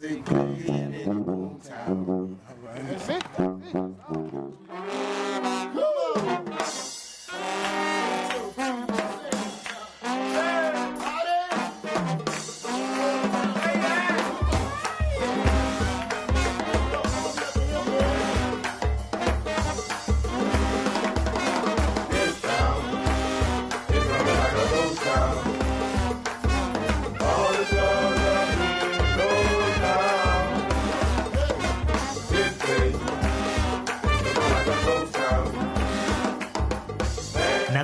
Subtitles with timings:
[0.00, 2.06] They played in the old town.
[2.08, 2.86] All right.
[2.86, 3.24] That's it.
[3.36, 4.67] That's it.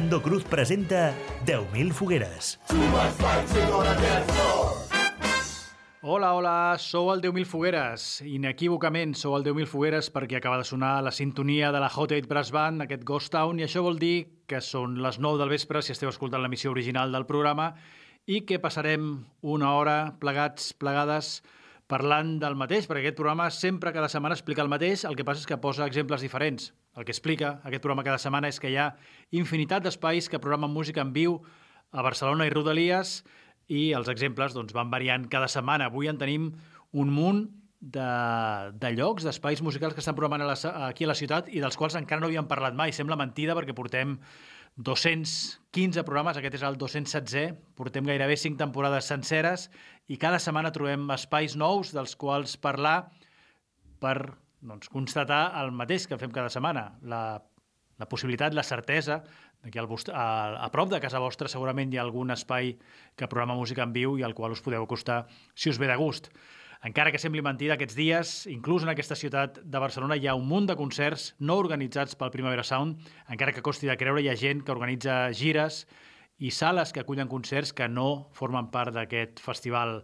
[0.04, 1.14] Nando Cruz presenta
[1.46, 2.60] 10.000 fogueres.
[6.02, 8.20] Hola, hola, sou el 10.000 Fogueres.
[8.20, 12.28] Inequívocament sou el 10.000 Fogueres perquè acaba de sonar la sintonia de la Hot 8
[12.28, 15.80] Brass Band, aquest Ghost Town, i això vol dir que són les 9 del vespre
[15.80, 17.72] si esteu escoltant l'emissió original del programa
[18.28, 21.38] i que passarem una hora plegats, plegades,
[21.90, 25.44] parlant del mateix, perquè aquest programa sempre cada setmana explica el mateix, el que passa
[25.44, 26.72] és que posa exemples diferents.
[26.96, 28.94] El que explica aquest programa cada setmana és que hi ha
[29.36, 31.40] infinitat d'espais que programen música en viu
[31.92, 33.18] a Barcelona i Rodalies
[33.68, 35.90] i els exemples doncs, van variant cada setmana.
[35.90, 36.50] Avui en tenim
[36.92, 37.44] un munt
[37.84, 38.08] de,
[38.80, 40.56] de llocs, d'espais musicals que estan programant a la,
[40.88, 42.94] aquí a la ciutat i dels quals encara no havíem parlat mai.
[42.96, 44.16] Sembla mentida perquè portem
[44.76, 49.68] 215 programes, aquest és el 216, portem gairebé 5 temporades senceres
[50.10, 52.96] i cada setmana trobem espais nous dels quals parlar
[54.02, 57.38] per doncs, constatar el mateix que fem cada setmana, la,
[58.00, 59.22] la possibilitat, la certesa
[59.70, 62.74] que al vostre, a, a prop de casa vostra segurament hi ha algun espai
[63.16, 65.96] que programa música en viu i al qual us podeu acostar si us ve de
[65.96, 66.28] gust.
[66.84, 70.44] Encara que sembli mentida, aquests dies, inclús en aquesta ciutat de Barcelona, hi ha un
[70.44, 72.98] munt de concerts no organitzats pel Primavera Sound,
[73.32, 75.86] encara que costi de creure, hi ha gent que organitza gires
[76.44, 80.02] i sales que acullen concerts que no formen part d'aquest festival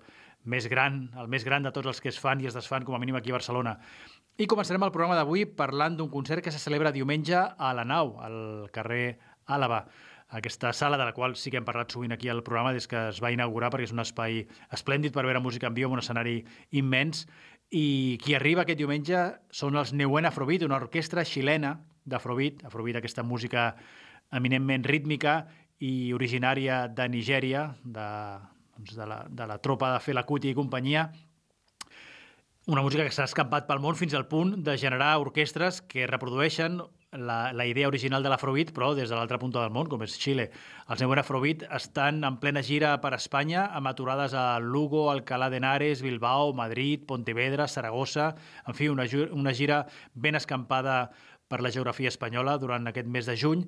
[0.48, 2.96] més gran, el més gran de tots els que es fan i es desfan, com
[2.96, 3.76] a mínim aquí a Barcelona.
[4.40, 8.16] I començarem el programa d'avui parlant d'un concert que se celebra diumenge a la Nau,
[8.24, 9.18] al carrer
[9.52, 9.84] Àlava,
[10.30, 13.08] aquesta sala de la qual sí que hem parlat sovint aquí al programa des que
[13.10, 16.02] es va inaugurar perquè és un espai esplèndid per veure música en viu amb un
[16.02, 17.26] escenari immens.
[17.70, 19.24] I qui arriba aquest diumenge
[19.54, 21.76] són els Neuen Afrobeat, una orquestra xilena
[22.06, 23.74] d'Afrobeat, Afrobeat aquesta música
[24.34, 25.44] eminentment rítmica
[25.80, 28.06] i originària de Nigèria, de,
[28.76, 31.08] doncs de, la, de la tropa de Fela Kuti i companyia,
[32.70, 36.78] una música que s'ha escampat pel món fins al punt de generar orquestres que reprodueixen
[37.12, 40.14] la, la idea original de l'Afrobeat, però des de l'altra punta del món, com és
[40.20, 40.46] Xile.
[40.90, 45.58] Els Neuen Afrobeat estan en plena gira per Espanya, amb aturades a Lugo, Alcalá de
[45.58, 48.34] Henares, Bilbao, Madrid, Pontevedra, Saragossa...
[48.66, 51.10] En fi, una, una gira ben escampada
[51.50, 53.66] per la geografia espanyola durant aquest mes de juny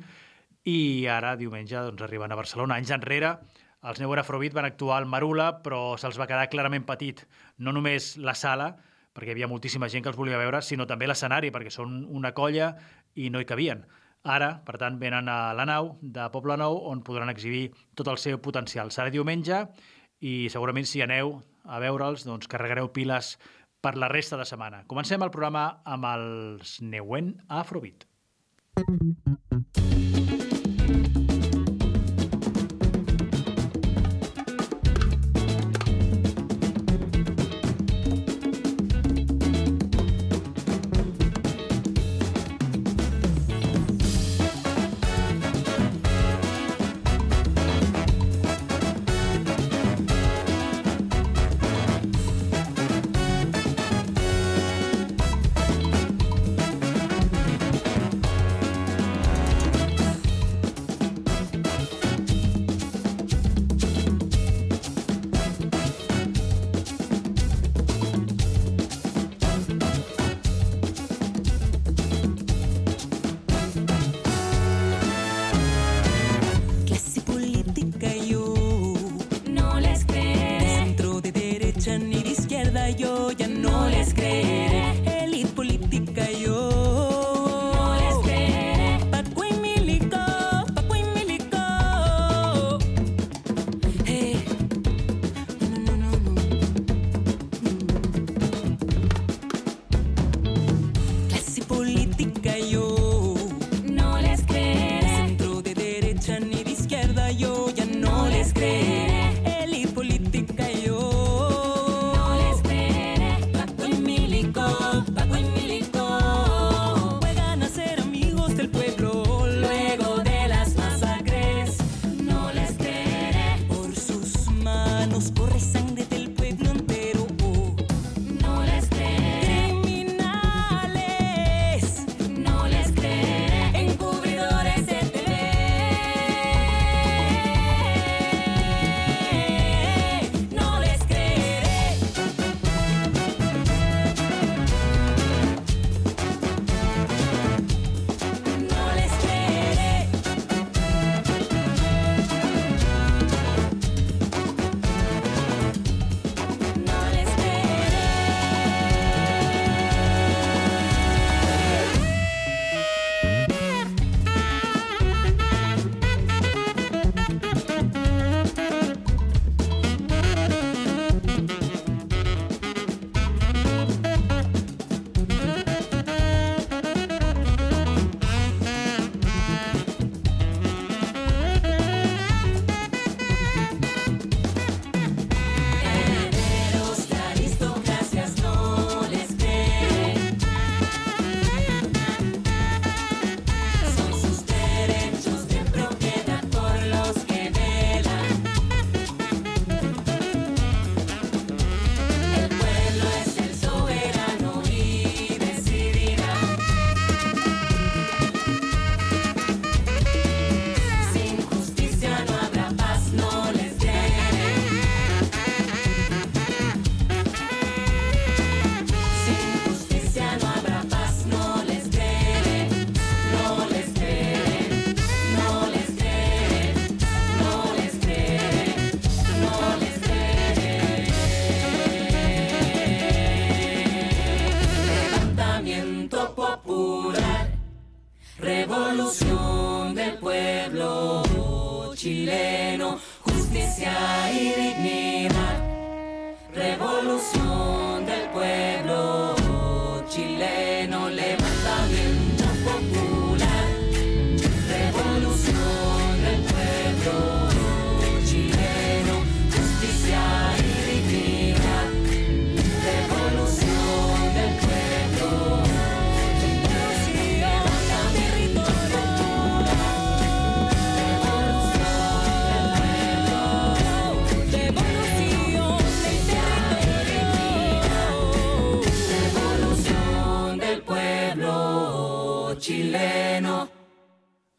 [0.71, 2.79] i ara, diumenge, doncs, arriben a Barcelona.
[2.79, 3.35] Anys enrere,
[3.83, 7.25] els Neuen Afrobeat van actuar al Marula, però se'ls va quedar clarament petit.
[7.59, 8.71] No només la sala,
[9.13, 12.33] perquè hi havia moltíssima gent que els volia veure, sinó també l'escenari, perquè són una
[12.37, 12.73] colla
[13.15, 13.85] i no hi cabien.
[14.23, 18.21] Ara, per tant, venen a la nau de Poble Nou, on podran exhibir tot el
[18.23, 18.93] seu potencial.
[18.95, 19.65] Serà diumenge
[20.23, 23.37] i segurament si aneu a veure'ls, doncs carregareu piles
[23.83, 24.85] per la resta de setmana.
[24.87, 28.07] Comencem el programa amb els Neuen Afrobeat.
[28.79, 30.32] Clase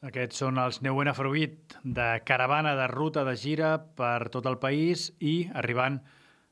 [0.03, 5.05] Aquests són els Neuen Afrobeat de caravana de ruta de gira per tot el país
[5.23, 6.01] i arribant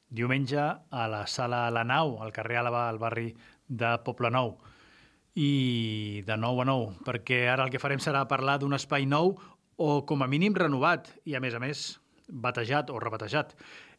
[0.07, 3.33] diumenge a la sala La Nau, al carrer Àlava, al barri
[3.67, 4.53] de Poblenou.
[5.35, 9.33] I de nou a nou, perquè ara el que farem serà parlar d'un espai nou
[9.75, 11.85] o com a mínim renovat i a més a més
[12.31, 13.51] batejat o rebatejat.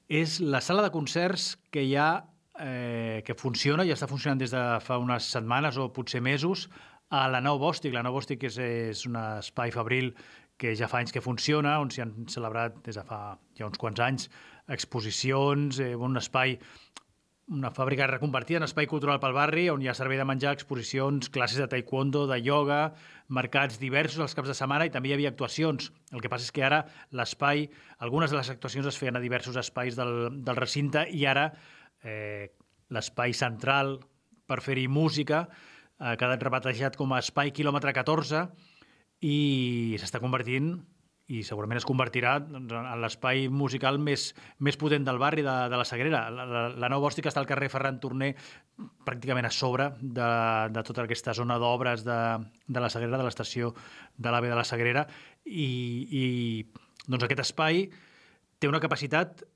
[0.08, 2.24] És la sala de concerts que hi ha
[2.56, 6.70] eh, que funciona i està funcionant des de fa unes setmanes o potser mesos
[7.12, 7.92] a la Nou Bòstic.
[7.92, 10.14] La Nou Bòstic és, és un espai fabril
[10.56, 13.80] que ja fa anys que funciona, on s'hi han celebrat des de fa ja uns
[13.80, 14.30] quants anys
[14.72, 16.56] exposicions, eh, un espai
[17.52, 21.28] una fàbrica reconvertida en espai cultural pel barri, on hi ha servei de menjar, exposicions,
[21.34, 22.94] classes de taekwondo, de ioga,
[23.28, 25.90] mercats diversos els caps de setmana i també hi havia actuacions.
[26.14, 27.66] El que passa és que ara l'espai,
[27.98, 31.50] algunes de les actuacions es feien a diversos espais del, del recinte i ara
[32.00, 32.54] eh,
[32.94, 33.98] l'espai central
[34.48, 35.44] per fer-hi música
[36.02, 38.46] ha quedat rebatejat com a espai quilòmetre 14
[39.22, 39.36] i
[40.02, 40.74] s'està convertint
[41.32, 45.78] i segurament es convertirà doncs, en l'espai musical més, més potent del barri de, de
[45.78, 46.24] la Sagrera.
[46.34, 48.32] La, la, la Nou Bòstica està al carrer Ferran Torner
[49.06, 50.28] pràcticament a sobre de,
[50.74, 52.18] de tota aquesta zona d'obres de,
[52.66, 53.72] de la Sagrera, de l'estació
[54.18, 55.06] de l'AVE de la Sagrera,
[55.46, 55.70] i,
[56.10, 56.24] i
[57.06, 57.86] doncs aquest espai
[58.58, 59.46] té una capacitat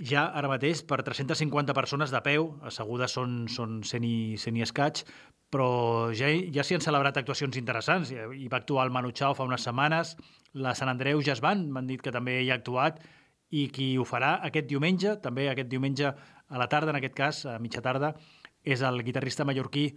[0.00, 4.64] ja ara mateix per 350 persones de peu, assegudes són, són 100 i, 100 i
[4.64, 5.02] escaig,
[5.52, 8.10] però ja, ja s'hi han celebrat actuacions interessants.
[8.10, 10.16] Hi va actuar el Manu Chao fa unes setmanes,
[10.54, 13.02] la Sant Andreu Jazz Band m'han dit que també hi ha actuat,
[13.54, 17.44] i qui ho farà aquest diumenge, també aquest diumenge a la tarda, en aquest cas,
[17.46, 18.14] a mitja tarda,
[18.64, 19.90] és el guitarrista mallorquí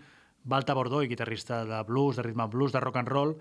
[0.48, 3.34] Balta Bordó, i guitarrista de blues, de ritme blues, de rock and roll,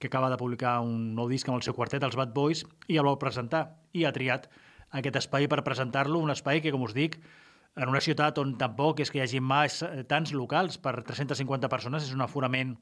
[0.00, 2.96] que acaba de publicar un nou disc amb el seu quartet, els Bad Boys, i
[2.96, 3.66] el vol presentar.
[3.92, 4.48] I ha triat
[4.90, 7.18] aquest espai per presentar-lo, un espai que, com us dic,
[7.76, 12.08] en una ciutat on tampoc és que hi hagi més, tants locals per 350 persones,
[12.08, 12.74] és un aforament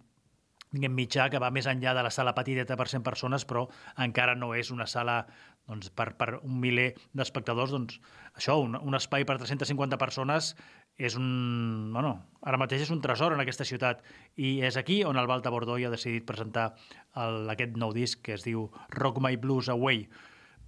[0.72, 3.66] diguem, mitjà que va més enllà de la sala petiteta per 100 persones, però
[4.04, 5.22] encara no és una sala
[5.68, 7.72] doncs, per, per un miler d'espectadors.
[7.72, 8.00] Doncs,
[8.34, 10.54] això, un, un espai per 350 persones
[10.98, 11.92] és un...
[11.94, 14.02] Bueno, ara mateix és un tresor en aquesta ciutat
[14.36, 16.72] i és aquí on el Balta Bordoi ha decidit presentar
[17.14, 20.08] el, aquest nou disc que es diu Rock My Blues Away.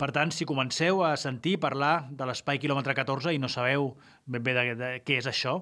[0.00, 3.90] Per tant, si comenceu a sentir parlar de l'espai quilòmetre 14 i no sabeu
[4.24, 5.58] ben bé de, de, de què és això,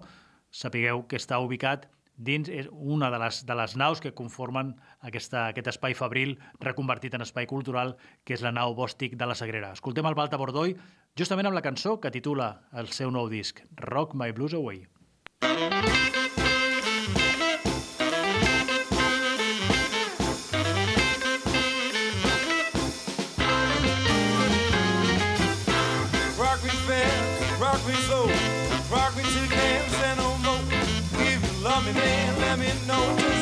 [0.55, 4.77] sapigueu que està ubicat dins és una de les, de les naus que conformen
[5.11, 9.39] aquesta, aquest espai fabril reconvertit en espai cultural, que és la nau Bòstic de la
[9.39, 9.73] Sagrera.
[9.75, 10.77] Escoltem el Balta Bordoi
[11.19, 13.59] justament amb la cançó que titula el seu nou disc,
[13.91, 14.87] Rock My Blues Away.
[15.43, 16.08] Rock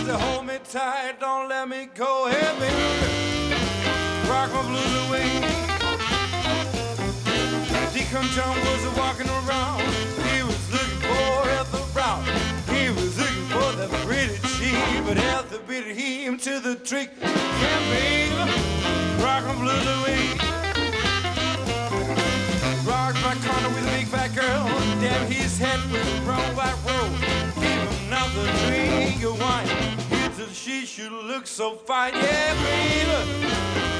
[0.06, 2.28] to hold me tight, don't let me go.
[2.28, 3.50] Hey, baby,
[4.30, 5.26] rock my blues away.
[7.92, 9.80] Deacon John was walking around.
[10.28, 12.22] He was looking for Ethel Brown.
[12.70, 17.10] He was looking for the pretty chick, but Ethel beat him to the trick.
[17.20, 18.34] Yeah, baby,
[19.24, 20.22] rock my blues away.
[22.86, 24.66] Rocked my corner with a big fat girl.
[25.00, 27.45] Damn his head with a brown white roll.
[28.36, 29.66] Another drink of wine.
[30.10, 32.12] He said she should look so fine.
[32.14, 33.46] Yeah, baby.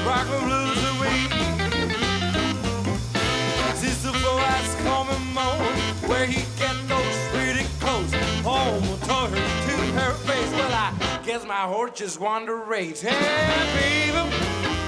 [0.05, 1.19] Rock my blues away.
[3.75, 8.13] Sister for ask home and where he get those pretty clothes.
[8.43, 10.51] Home told her to her face.
[10.51, 10.93] Well, I
[11.25, 13.01] guess my horse just wanted to race.
[13.01, 13.17] Hey,
[13.73, 14.17] baby.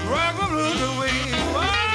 [0.09, 1.09] Rock my blues away.
[1.55, 1.88] Oh,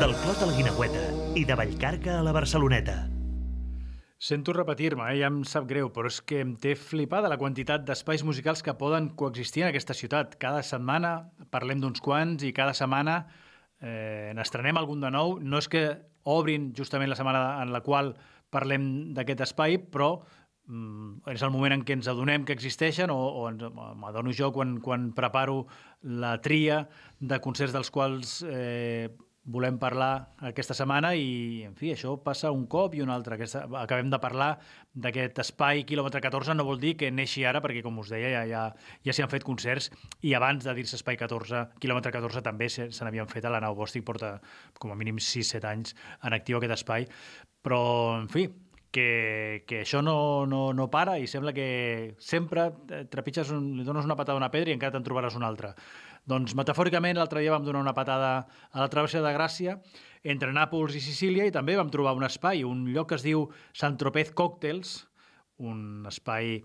[0.00, 1.00] Del Clot a la Guinagüeta
[1.36, 2.94] i de Vallcarca a la Barceloneta.
[4.16, 5.18] Sento repetir-me, eh?
[5.20, 8.72] ja em sap greu, però és que em té flipada la quantitat d'espais musicals que
[8.80, 10.38] poden coexistir en aquesta ciutat.
[10.40, 11.12] Cada setmana
[11.52, 13.26] parlem d'uns quants i cada setmana
[13.84, 15.36] eh, n'estrenem algun de nou.
[15.44, 15.84] No és que
[16.24, 18.14] obrin justament la setmana en la qual
[18.48, 20.14] parlem d'aquest espai, però
[20.64, 23.50] mm, és el moment en què ens adonem que existeixen o, o
[24.00, 25.66] m'adono jo quan, quan preparo
[26.00, 26.86] la tria
[27.20, 29.10] de concerts dels quals eh,
[29.44, 33.38] volem parlar aquesta setmana i, en fi, això passa un cop i un altre.
[33.38, 34.50] Aquesta, acabem de parlar
[34.92, 38.44] d'aquest espai quilòmetre 14, no vol dir que neixi ara, perquè, com us deia, ja,
[38.48, 38.64] ja,
[39.06, 39.90] ja s'hi han fet concerts
[40.26, 43.62] i abans de dir-se espai 14, quilòmetre 14 també se, se n'havien fet a la
[43.64, 44.36] Nau Bòstic, porta
[44.78, 47.08] com a mínim 6-7 anys en actiu aquest espai,
[47.64, 47.80] però,
[48.20, 48.48] en fi,
[48.90, 53.86] que, que això no, no, no para i sembla que sempre eh, trepitges, un, li
[53.86, 55.74] dones una patada a una pedra i encara te'n trobaràs una altra.
[56.30, 58.30] Doncs metafòricament l'altre dia vam donar una patada
[58.70, 59.78] a la travessa de Gràcia
[60.22, 63.48] entre Nàpols i Sicília i també vam trobar un espai, un lloc que es diu
[63.74, 64.92] Sant Tropez Cocktails,
[65.58, 66.60] un espai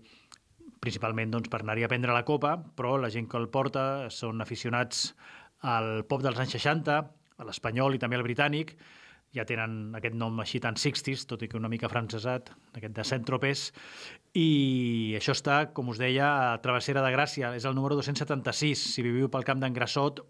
[0.84, 4.44] principalment doncs, per anar-hi a prendre la copa, però la gent que el porta són
[4.44, 5.08] aficionats
[5.66, 7.00] al pop dels anys 60,
[7.36, 8.76] a l'espanyol i també al britànic,
[9.36, 13.04] ja tenen aquest nom així tan 60s, tot i que una mica francesat, aquest de
[13.04, 13.66] Saint-Tropez,
[14.36, 14.48] i
[15.18, 18.86] això està, com us deia, a Travessera de Gràcia, és el número 276.
[18.96, 20.24] Si viviu pel camp d'en Grassot,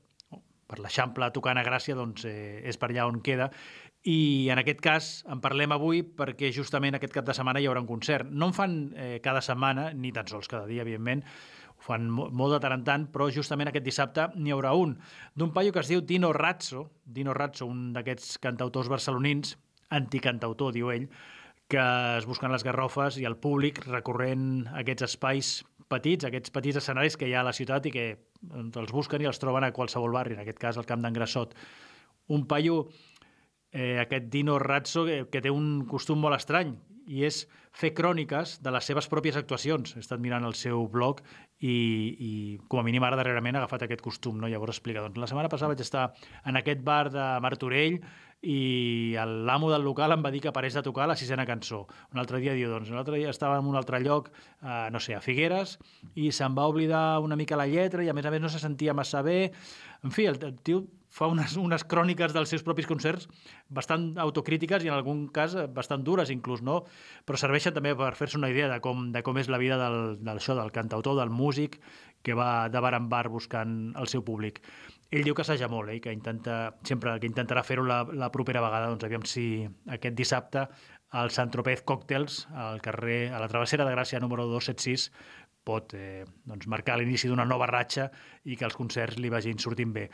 [0.67, 3.51] per l'Eixample tocant a Gràcia, doncs eh, és per allà on queda.
[4.07, 7.83] I en aquest cas en parlem avui perquè justament aquest cap de setmana hi haurà
[7.83, 8.29] un concert.
[8.31, 11.25] No en fan eh, cada setmana, ni tan sols cada dia, evidentment,
[11.87, 14.97] fan mo- molt de tant en tant, però justament aquest dissabte n'hi haurà un,
[15.38, 19.55] d'un paio que es diu Dino Razzo, Dino Razzo, un d'aquests cantautors barcelonins,
[19.95, 21.07] anticantautor, diu ell,
[21.71, 21.83] que
[22.19, 25.52] es busquen les garrofes i el públic recorrent aquests espais
[25.90, 28.07] petits, aquests petits escenaris que hi ha a la ciutat i que
[28.43, 31.14] doncs, els busquen i els troben a qualsevol barri, en aquest cas al Camp d'en
[31.14, 31.55] Grassot.
[32.35, 32.88] Un paio,
[33.71, 36.75] eh, aquest Dino Razzo, que, que té un costum molt estrany,
[37.07, 37.45] i és
[37.77, 39.95] fer cròniques de les seves pròpies actuacions.
[39.97, 41.23] He estat mirant el seu blog
[41.61, 42.31] i, i
[42.69, 44.41] com a mínim ara darrerament ha agafat aquest costum.
[44.41, 44.51] No?
[44.51, 46.09] Llavors explica, doncs la setmana passada vaig estar
[46.45, 48.01] en aquest bar de Martorell
[48.47, 49.17] i
[49.49, 51.85] l'amo del local em va dir que parés de tocar la sisena cançó.
[52.13, 54.29] Un altre dia diu, doncs, un altre dia estava en un altre lloc,
[54.63, 55.79] eh, no sé, a Figueres,
[56.15, 58.63] i se'n va oblidar una mica la lletra i a més a més no se
[58.63, 59.53] sentia massa bé.
[60.05, 60.85] En fi, el, el tio
[61.16, 63.28] fa unes, unes cròniques dels seus propis concerts
[63.73, 66.82] bastant autocrítiques i en algun cas bastant dures inclús, no?
[67.25, 70.18] Però serveixen també per fer-se una idea de com, de com és la vida del,
[70.20, 71.80] del això, del cantautor, del músic
[72.26, 74.61] que va de bar en bar buscant el seu públic.
[75.14, 78.64] Ell diu que assaja molt, eh, que intenta, sempre que intentarà fer-ho la, la propera
[78.64, 79.64] vegada, doncs aviam si
[79.96, 80.66] aquest dissabte
[81.16, 85.06] al Sant Tropez Cocktails, al carrer, a la travessera de Gràcia número 276,
[85.66, 88.11] pot eh, doncs marcar l'inici d'una nova ratxa
[88.44, 90.08] i que els concerts li vagin sortint bé.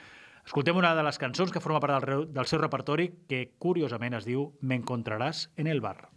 [0.45, 4.27] Escoltem una de les cançons que forma part del, del seu repertori que curiosament es
[4.27, 6.09] diu M'encontraràs en el bar.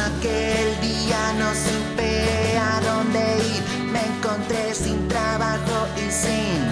[0.00, 2.10] Aquel día no supe
[2.58, 3.62] a dónde ir,
[3.94, 6.66] me encontré sin trabajo y sin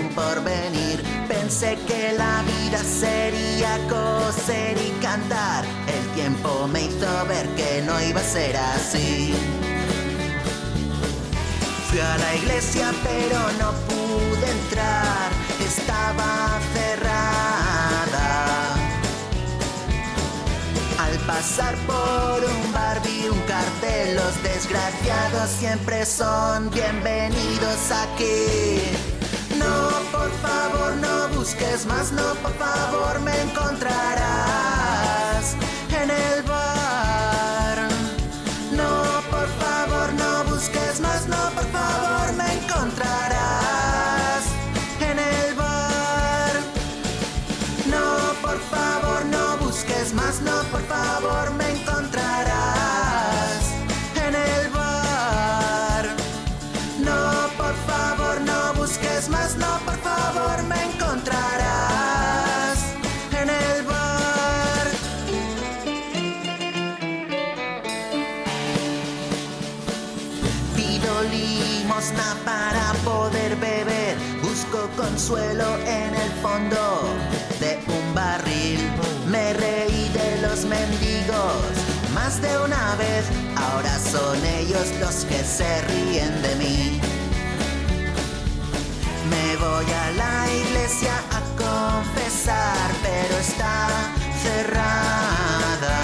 [0.00, 1.00] un porvenir.
[1.28, 5.64] Pensé que la vida sería coser y cantar.
[5.86, 9.32] El tiempo me hizo ver que no iba a ser así.
[11.88, 18.28] Fui a la iglesia pero no pude entrar, estaba cerrada.
[20.98, 28.80] Al pasar por un bar vi un cartel, los desgraciados siempre son bienvenidos aquí.
[29.56, 34.26] No, por favor, no busques más, no, por favor, me encontrarás
[36.02, 36.42] en el
[75.16, 77.08] consuelo en el fondo
[77.58, 78.78] de un barril.
[79.26, 81.56] Me reí de los mendigos,
[82.12, 83.24] más de una vez,
[83.56, 87.00] ahora son ellos los que se ríen de mí.
[89.30, 93.88] Me voy a la iglesia a confesar, pero está
[94.42, 95.98] cerrada.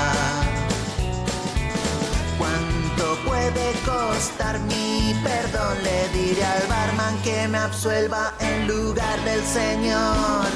[2.38, 5.76] ¿Cuánto puede costar mi perdón?
[5.84, 8.31] Le diré al barman que me absuelva
[8.66, 10.46] lugar del Señor.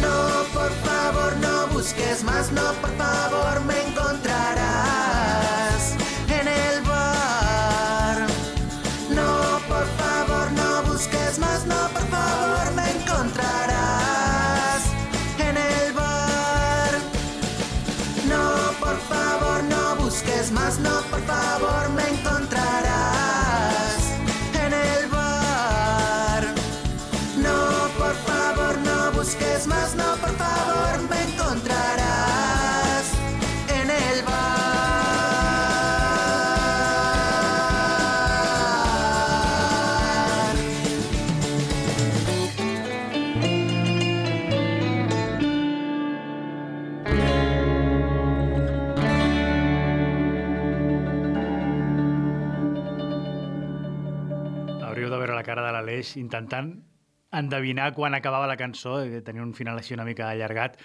[0.00, 3.83] No, por favor, no busques más, no, por favor, me
[55.94, 56.74] l'Aleix intentant
[57.34, 60.76] endevinar quan acabava la cançó, que tenia un final així una mica allargat.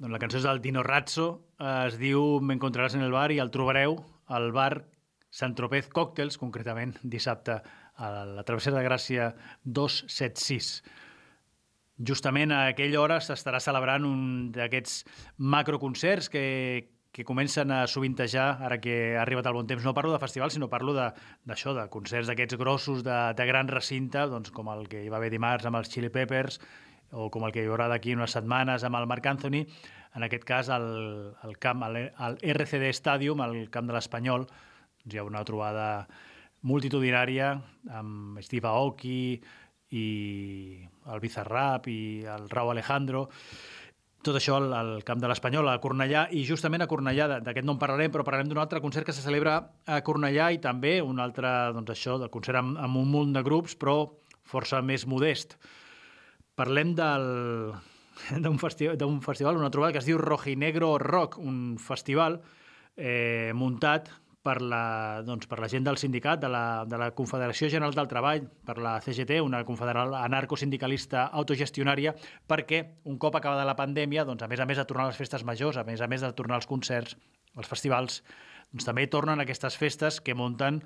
[0.00, 3.40] Doncs la cançó és del Dino Razzo, eh, es diu M'encontraràs en el bar i
[3.40, 4.84] el trobareu al bar
[5.30, 7.60] Sant Tropez Cocktails, concretament dissabte
[7.96, 10.82] a la travessera de Gràcia 276.
[12.00, 15.04] Justament a aquella hora s'estarà celebrant un d'aquests
[15.36, 16.42] macroconcerts que,
[17.10, 19.82] que comencen a sovintejar, ara que ha arribat el bon temps.
[19.84, 23.68] No parlo de festival, sinó parlo d'això, de, de concerts d'aquests grossos, de, de gran
[23.68, 26.60] recinte, doncs, com el que hi va haver dimarts amb els Chili Peppers,
[27.10, 29.64] o com el que hi haurà d'aquí unes setmanes amb el Marc Anthony,
[30.14, 30.90] en aquest cas al,
[31.42, 35.88] al camp, al, al RCD Stadium, al camp de l'Espanyol, doncs hi ha una trobada
[36.62, 37.54] multitudinària
[37.96, 39.40] amb Steve Aoki
[39.96, 40.06] i
[41.10, 43.26] el Bizarrap i el Rau Alejandro,
[44.22, 47.76] tot això al, al camp de l'Espanyol, a Cornellà, i justament a Cornellà, d'aquest no
[47.76, 49.56] en parlarem, però parlarem d'un altre concert que se celebra
[49.86, 53.44] a Cornellà i també un altre, doncs això, del concert amb, amb un munt de
[53.46, 54.02] grups, però
[54.50, 55.56] força més modest.
[56.58, 57.28] Parlem del
[58.44, 58.58] d'un
[59.00, 62.42] d'un festival, una trobada que es diu Rojinegro Rock, un festival
[62.96, 64.10] eh, muntat
[64.42, 68.08] per la, doncs, per la gent del sindicat, de la, de la Confederació General del
[68.08, 72.14] Treball, per la CGT, una confederal anarcosindicalista autogestionària,
[72.48, 75.20] perquè un cop acabada la pandèmia, doncs, a més a més de tornar a les
[75.20, 77.18] festes majors, a més a més de tornar als concerts,
[77.56, 78.22] als festivals,
[78.72, 80.80] doncs, també tornen aquestes festes que munten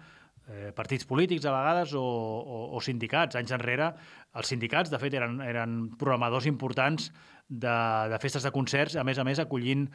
[0.48, 3.36] eh, partits polítics a vegades o, o, o sindicats.
[3.40, 3.92] Anys enrere,
[4.34, 7.10] els sindicats, de fet, eren, eren programadors importants
[7.48, 7.78] de,
[8.10, 9.88] de festes de concerts, a més a més acollint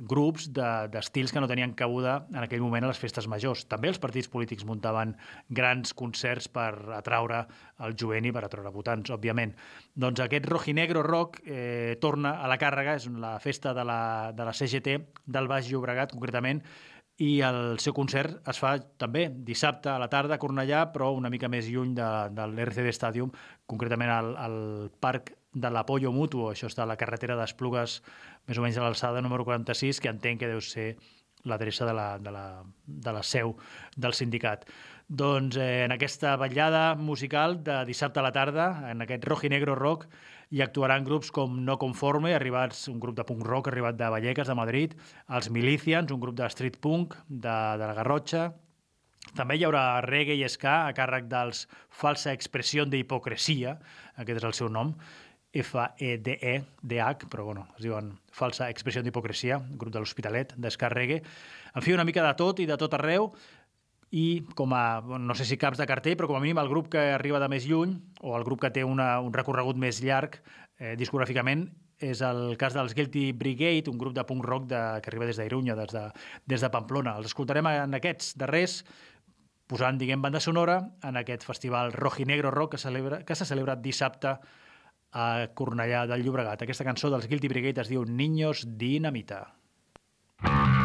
[0.00, 3.66] grups de- d'estils que no tenien cabuda en aquell moment a les festes majors.
[3.68, 5.12] També els partits polítics muntaven
[5.52, 7.42] grans concerts per atraure
[7.84, 9.52] el jovent i per atraure votants, òbviament.
[9.92, 14.00] Doncs aquest Rojinegro Rock eh, torna a la càrrega, és la festa de la,
[14.32, 16.62] de la CGT del Baix Llobregat, concretament,
[17.20, 21.28] i el seu concert es fa també dissabte a la tarda a Cornellà, però una
[21.32, 23.32] mica més lluny de, de l'RCD Stadium,
[23.68, 24.56] concretament al, al
[25.04, 27.98] Parc de l'Apollo Mutuo, això està a la carretera d'Esplugues,
[28.48, 30.94] més o menys a l'alçada número 46, que entenc que deu ser
[31.44, 32.46] l'adreça de, la, de, la,
[32.86, 33.54] de la seu
[33.96, 34.64] del sindicat.
[35.08, 40.06] Doncs eh, en aquesta ballada musical de dissabte a la tarda, en aquest Rojinegro Rock,
[40.50, 44.48] hi actuaran grups com No Conforme, arribats, un grup de punk rock arribat de Vallecas,
[44.50, 44.96] de Madrid,
[45.30, 48.48] els Milicians, un grup de street punk de, de la Garrotxa,
[49.36, 53.76] també hi haurà reggae i ska a càrrec dels Falsa Expressió d'Hipocresia,
[54.16, 54.94] aquest és el seu nom,
[55.54, 61.22] F-E-D-E-D-H, però bueno, es diuen Falsa Expressió d'Hipocresia, grup de l'Hospitalet, d'esca reggae.
[61.74, 63.30] En fi, una mica de tot i de tot arreu,
[64.10, 66.90] i com a, no sé si caps de cartell, però com a mínim el grup
[66.90, 67.94] que arriba de més lluny,
[68.26, 70.40] o el grup que té una, un recorregut més llarg
[70.78, 71.68] eh, discogràficament,
[72.00, 75.38] és el cas dels Guilty Brigade, un grup de punk rock de, que arriba des
[75.38, 76.06] d'Irunya, des, de,
[76.48, 77.14] des de Pamplona.
[77.20, 78.80] Els escoltarem en aquests darrers,
[79.70, 84.34] posant, diguem, banda sonora en aquest festival Rojinegro Rock que, celebra, que s'ha celebrat dissabte
[85.12, 86.64] a Cornellà del Llobregat.
[86.64, 89.44] Aquesta cançó dels Guilty Brigade es diu Niños Dinamita.
[90.40, 90.79] Maneja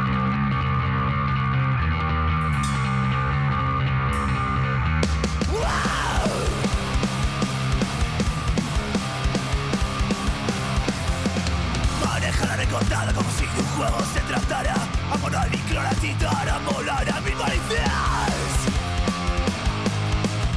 [16.05, 17.83] visitar a molar a mi malicias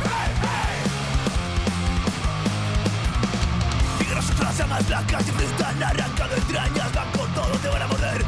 [0.05, 0.77] hey, hey.
[4.01, 7.87] Y grasas las llamas blancas y frutan arrancando entrañas Van con todo, te van a
[7.87, 8.28] morder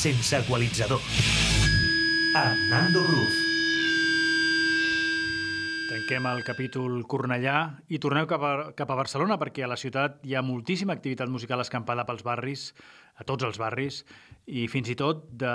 [0.00, 1.00] sense equalitzador.
[2.32, 3.34] Amb Nando Cruz.
[5.90, 7.56] Tanquem el capítol Cornellà
[7.92, 11.28] i torneu cap a, cap a Barcelona perquè a la ciutat hi ha moltíssima activitat
[11.28, 12.70] musical escampada pels barris,
[13.20, 14.00] a tots els barris,
[14.48, 15.52] i fins i tot de,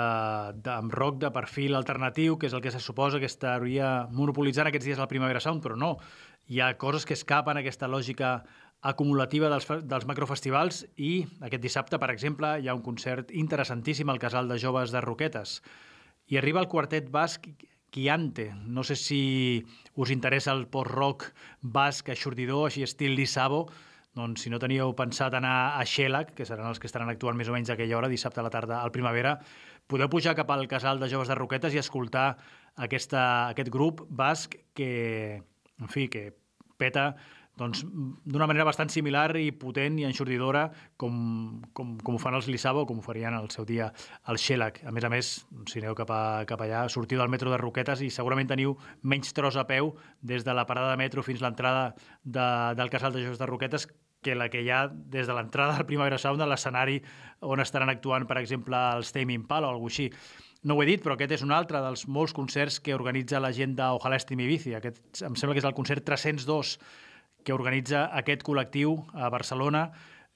[0.54, 4.70] de, amb rock de perfil alternatiu, que és el que se suposa que estaria monopolitzant
[4.70, 5.96] aquests dies la Primavera Sound, però no.
[6.46, 8.36] Hi ha coses que escapen a aquesta lògica
[8.82, 14.20] acumulativa dels, dels macrofestivals i aquest dissabte, per exemple, hi ha un concert interessantíssim al
[14.22, 15.60] Casal de Joves de Roquetes.
[16.28, 17.48] I arriba el quartet basc
[17.96, 18.52] Chiante.
[18.66, 21.30] No sé si us interessa el post-rock
[21.62, 23.62] basc aixordidor, així estil Lissabo,
[24.16, 27.48] doncs si no teníeu pensat anar a Xelac, que seran els que estaran actuant més
[27.48, 29.38] o menys a aquella hora, dissabte a la tarda, al primavera,
[29.88, 32.34] podeu pujar cap al casal de joves de Roquetes i escoltar
[32.76, 33.22] aquesta,
[33.54, 35.40] aquest grup basc que,
[35.80, 36.30] en fi, que
[36.76, 37.14] peta
[37.56, 40.66] doncs, d'una manera bastant similar i potent i enxordidora
[41.00, 43.88] com, com, com ho fan els Lissabo o com ho farien al seu dia
[44.28, 44.82] el Xelac.
[44.84, 45.32] A més a més,
[45.70, 49.32] si aneu cap, a, cap allà, sortiu del metro de Roquetes i segurament teniu menys
[49.36, 53.24] tros a peu des de la parada de metro fins l'entrada de, del casal de
[53.24, 53.88] Jocs de Roquetes
[54.26, 56.98] que la que hi ha des de l'entrada del Primavera Sound a l'escenari
[57.46, 60.10] on estaran actuant, per exemple, els Tame Impala o alguna així.
[60.66, 63.52] No ho he dit, però aquest és un altre dels molts concerts que organitza la
[63.54, 64.74] gent d'Ojalá Estimi Bici.
[64.74, 66.72] Aquest em sembla que és el concert 302
[67.46, 69.86] que organitza aquest col·lectiu a Barcelona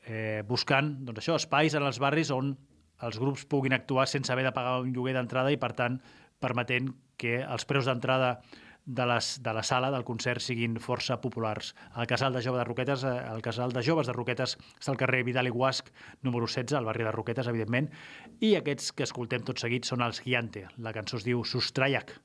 [0.06, 2.54] eh, buscant doncs això, espais en els barris on
[3.02, 5.98] els grups puguin actuar sense haver de pagar un lloguer d'entrada i, per tant,
[6.40, 8.34] permetent que els preus d'entrada
[8.84, 11.74] de, les, de la sala del concert siguin força populars.
[11.96, 15.00] El casal de joves de Roquetes, eh, el casal de joves de Roquetes està al
[15.00, 15.92] carrer Vidal i Guasc,
[16.22, 17.90] número 16, al barri de Roquetes, evidentment,
[18.40, 20.68] i aquests que escoltem tot seguit són els Giante.
[20.78, 22.16] La cançó es diu Sustraiac.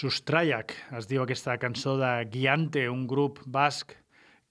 [0.00, 3.92] Sustraiac es diu aquesta cançó de Guiante, un grup basc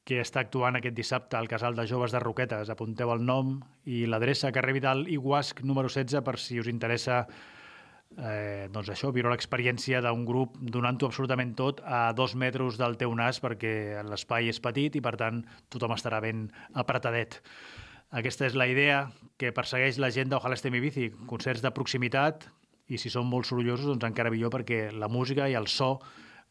[0.05, 2.69] que està actuant aquest dissabte al Casal de Joves de Roquetes.
[2.69, 3.55] Apunteu el nom
[3.89, 9.09] i l'adreça, carrer Vidal i Guasc, número 16, per si us interessa eh, doncs això,
[9.15, 14.53] viure l'experiència d'un grup donant-ho absolutament tot a dos metres del teu nas perquè l'espai
[14.53, 15.41] és petit i, per tant,
[15.73, 16.45] tothom estarà ben
[16.77, 17.41] apretadet.
[18.21, 19.07] Aquesta és la idea
[19.41, 22.51] que persegueix la gent d'Ojalá Estem Bici, concerts de proximitat,
[22.89, 25.99] i si són molt sorollosos, doncs encara millor perquè la música i el so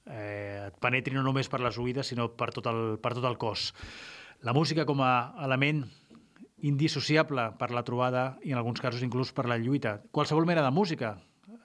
[0.07, 3.39] eh, et penetri no només per les oïdes, sinó per tot, el, per tot el
[3.39, 3.73] cos.
[4.47, 5.83] La música com a element
[6.63, 9.99] indissociable per la trobada i en alguns casos inclús per la lluita.
[10.15, 11.17] Qualsevol mena de música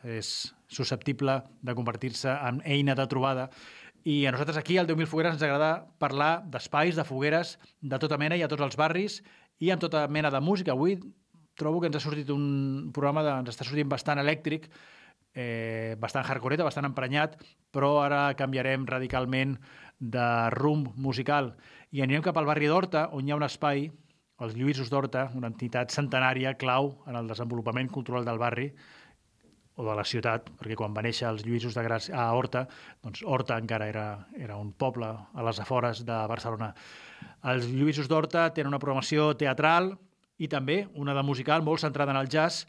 [0.03, 3.49] és susceptible de convertir-se en eina de trobada
[4.03, 8.17] i a nosaltres aquí, al 10.000 Fogueres, ens agrada parlar d'espais, de fogueres, de tota
[8.19, 9.21] mena i a tots els barris
[9.63, 10.73] i amb tota mena de música.
[10.73, 10.97] Avui
[11.59, 14.69] trobo que ens ha sortit un programa, de, ens està sortint bastant elèctric,
[15.33, 17.37] eh, bastant hardcoreta, bastant emprenyat,
[17.73, 19.57] però ara canviarem radicalment
[19.99, 21.53] de rumb musical
[21.93, 23.87] i anirem cap al barri d'Horta, on hi ha un espai,
[24.43, 28.71] els Lluïsos d'Horta, una entitat centenària clau en el desenvolupament cultural del barri,
[29.75, 32.67] o de la ciutat, perquè quan va néixer els Lluïsos de Gràcia a Horta,
[33.01, 34.05] doncs Horta encara era,
[34.37, 36.73] era un poble a les afores de Barcelona.
[37.49, 39.95] Els Lluïsos d'Horta tenen una programació teatral
[40.37, 42.65] i també una de musical molt centrada en el jazz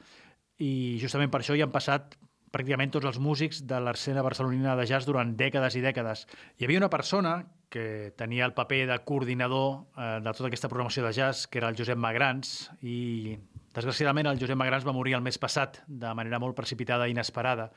[0.59, 2.17] i justament per això hi han passat
[2.55, 6.25] pràcticament tots els músics de l'escena barcelonina de jazz durant dècades i dècades.
[6.59, 7.41] Hi havia una persona
[7.75, 11.73] que tenia el paper de coordinador eh, de tota aquesta programació de jazz, que era
[11.73, 13.35] el Josep Magrans, i
[13.75, 17.73] desgraciadament el Josep Magrans va morir el mes passat de manera molt precipitada i inesperada.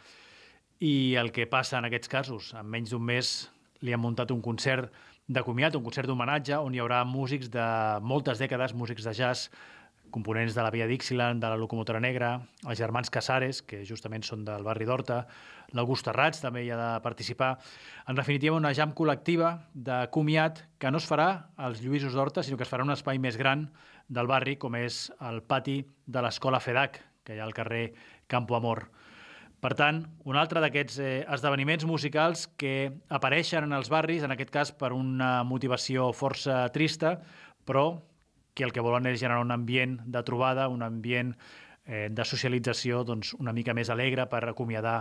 [0.86, 3.32] I el que passa en aquests casos, en menys d'un mes
[3.82, 4.93] li han muntat un concert
[5.28, 7.65] de comiat, un concert d'homenatge, on hi haurà músics de
[8.06, 9.50] moltes dècades, músics de jazz,
[10.12, 12.32] components de la Via Dixieland, de la Locomotora Negra,
[12.65, 15.22] els germans Casares, que justament són del barri d'Horta,
[15.76, 17.56] l'August Terrats també hi ha de participar.
[18.08, 22.58] En definitiva, una jam col·lectiva de comiat que no es farà als Lluïsos d'Horta, sinó
[22.58, 23.67] que es farà un espai més gran
[24.08, 27.91] del barri, com és el pati de l'escola FEDAC, que hi ha al carrer
[28.32, 28.88] Campo Amor.
[29.58, 34.54] Per tant, un altre d'aquests eh, esdeveniments musicals que apareixen en els barris, en aquest
[34.54, 37.17] cas per una motivació força trista,
[37.65, 37.88] però
[38.58, 41.36] que el que volen és generar un ambient de trobada, un ambient
[41.86, 44.98] eh, de socialització doncs, una mica més alegre per acomiadar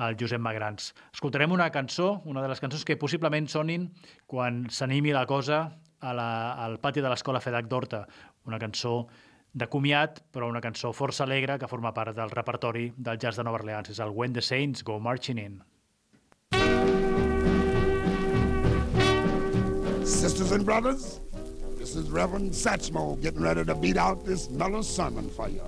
[0.00, 0.90] el Josep Magrans.
[1.14, 3.90] Escoltarem una cançó, una de les cançons que possiblement sonin
[4.26, 5.62] quan s'animi la cosa
[6.00, 6.30] a la,
[6.64, 8.04] al pati de l'escola FEDAC d'Horta.
[8.48, 9.06] Una cançó
[9.52, 13.44] de comiat, però una cançó força alegre que forma part del repertori del jazz de
[13.44, 13.90] Nova Orleans.
[13.90, 15.60] És el When the Saints Go Marching In.
[20.04, 21.20] Sisters and brothers,
[21.80, 25.62] this is Reverend Satchmo getting ready to beat out this mellow sermon for you.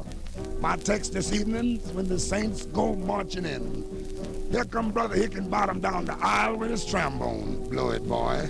[0.60, 4.46] My text this evening is when the saints go marching in.
[4.50, 7.66] Here come Brother Hickenbottom down the aisle with his trombone.
[7.70, 8.46] Blow it, boy.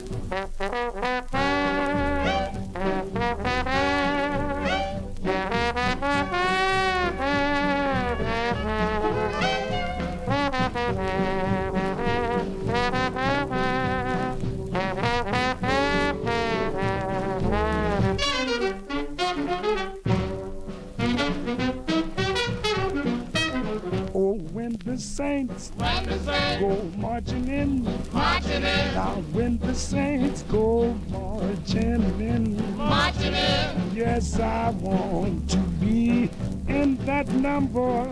[25.22, 26.60] Saints, When the saints.
[26.60, 34.40] Go marching in, marching in, now when the saints go marching in, marching in, yes,
[34.40, 36.28] I want to be
[36.66, 38.04] in that number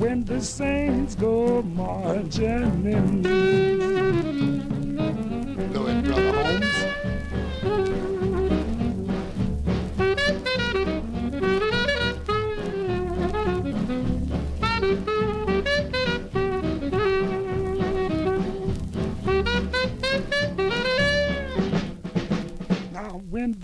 [0.00, 3.77] when the saints go marching in.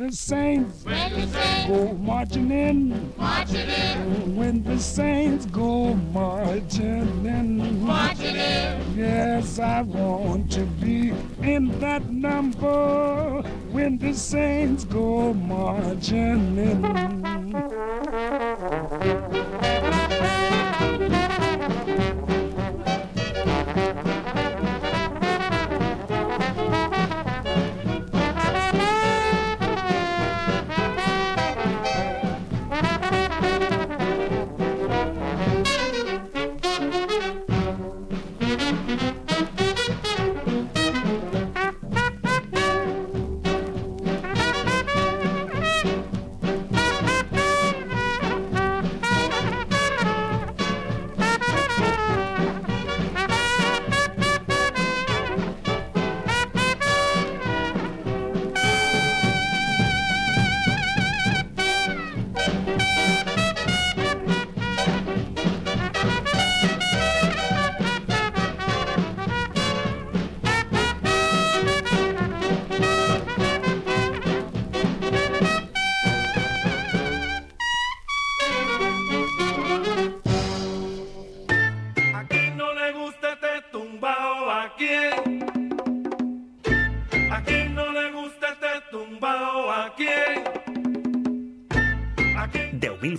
[0.06, 7.24] The saints when the saints go marching in, marching in, when the saints go marching
[7.24, 13.42] in, marching in, yes, I want to be in that number.
[13.72, 16.84] When the saints go marching in.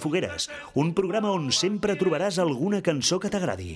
[0.05, 3.73] Fogueres, un programa on sempre trobaràs alguna cançó que t'agradi.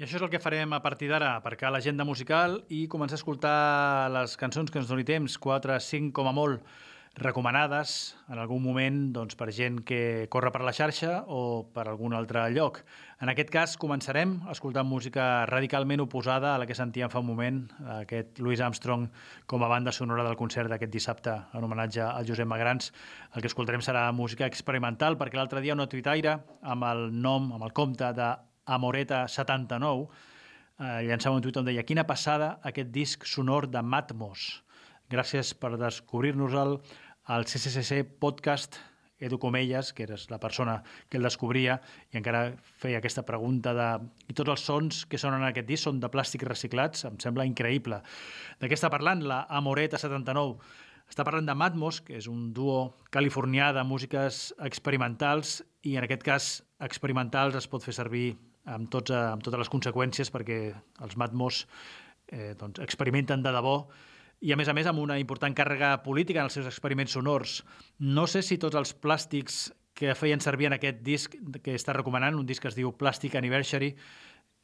[0.00, 3.20] I això és el que farem a partir d'ara, aparcar l'agenda musical i començar a
[3.20, 3.56] escoltar
[4.14, 6.64] les cançons que ens doni temps, 4, 5 com a molt.
[7.20, 12.14] Recomanades en algun moment doncs, per gent que corre per la xarxa o per algun
[12.16, 12.80] altre lloc.
[13.20, 17.60] En aquest cas començarem escoltant música radicalment oposada a la que sentíem fa un moment,
[18.00, 19.10] aquest Louis Armstrong
[19.46, 22.88] com a banda sonora del concert d'aquest dissabte en homenatge al Josep Magrans.
[23.34, 27.68] El que escoltarem serà música experimental perquè l'altre dia una tuitaire amb el nom, amb
[27.68, 28.32] el compte de
[28.70, 34.64] Amoreta79 eh, llançava un tuit on deia quina passada aquest disc sonor de Matmos
[35.10, 36.76] Gràcies per descobrir-nos-el
[37.30, 38.74] al CCCC Podcast
[39.20, 41.76] Edu Comelles, que eres la persona que el descobria
[42.10, 43.86] i encara feia aquesta pregunta de
[44.26, 47.46] i tots els sons que sonen en aquest disc són de plàstic reciclats, em sembla
[47.46, 48.00] increïble.
[48.58, 50.58] De què està parlant la Amoreta 79?
[51.06, 56.26] Està parlant de Matmos, que és un duo californià de músiques experimentals i en aquest
[56.26, 56.52] cas
[56.82, 58.32] experimentals es pot fer servir
[58.66, 60.64] amb, tots, amb totes les conseqüències perquè
[60.98, 61.62] els Matmos
[62.26, 63.84] eh, doncs, experimenten de debò
[64.40, 67.60] i a més a més amb una important càrrega política en els seus experiments sonors.
[68.00, 72.38] No sé si tots els plàstics que feien servir en aquest disc que està recomanant,
[72.38, 73.92] un disc que es diu Plastic Anniversary,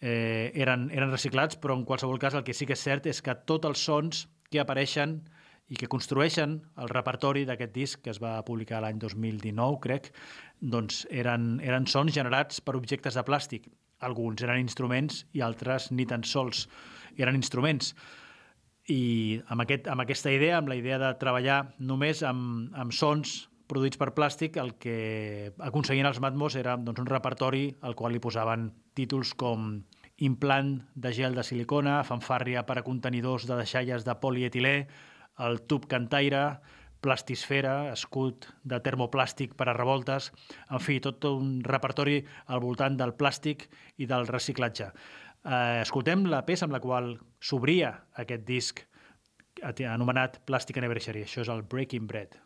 [0.00, 3.20] eh, eren, eren reciclats, però en qualsevol cas el que sí que és cert és
[3.20, 5.20] que tots els sons que apareixen
[5.68, 10.12] i que construeixen el repertori d'aquest disc que es va publicar l'any 2019, crec,
[10.60, 13.66] doncs eren, eren sons generats per objectes de plàstic.
[14.06, 16.66] Alguns eren instruments i altres ni tan sols
[17.16, 17.92] eren instruments
[18.92, 23.48] i amb, aquest, amb aquesta idea, amb la idea de treballar només amb, amb sons
[23.66, 28.22] produïts per plàstic, el que aconseguien els Matmos era doncs, un repertori al qual li
[28.22, 29.80] posaven títols com
[30.22, 34.76] implant de gel de silicona, fanfàrria per a contenidors de deixalles de polietilè,
[35.44, 36.46] el tub cantaire,
[37.04, 40.30] plastisfera, escut de termoplàstic per a revoltes,
[40.70, 43.66] en fi, tot un repertori al voltant del plàstic
[44.00, 44.90] i del reciclatge.
[45.44, 48.82] Eh, escoltem la peça amb la qual s'obria aquest disc
[49.62, 51.24] anomenat Plastic Anniversary.
[51.24, 52.36] Això és el Breaking Bread.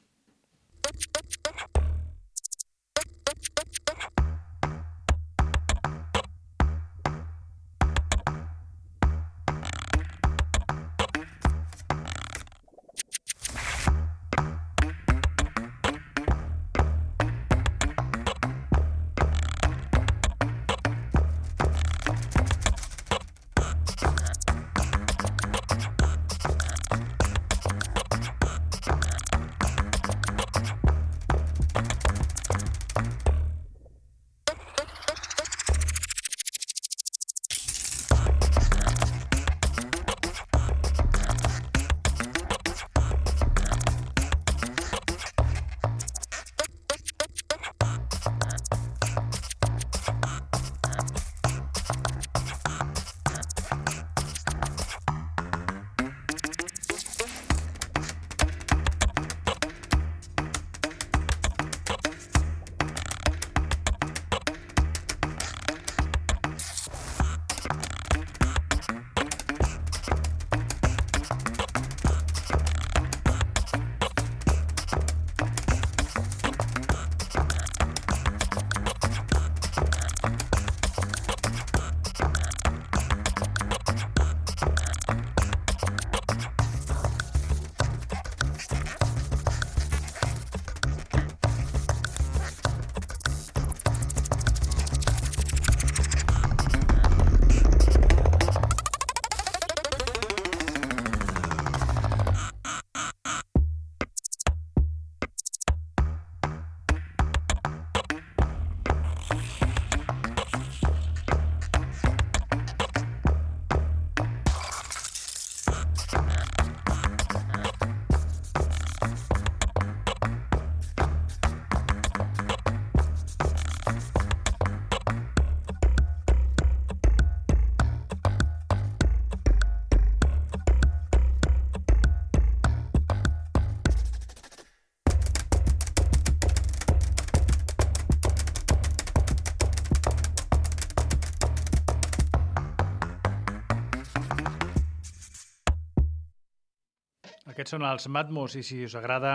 [147.60, 149.34] Aquests són els Matmos i si us agrada